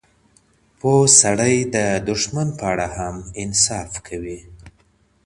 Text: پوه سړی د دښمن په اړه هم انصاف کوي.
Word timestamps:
پوه 0.79 1.03
سړی 1.21 1.55
د 1.75 1.77
دښمن 2.09 2.47
په 2.59 2.65
اړه 2.71 2.87
هم 2.97 3.15
انصاف 3.41 3.91
کوي. 4.07 4.39